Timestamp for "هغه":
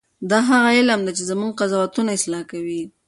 0.49-0.69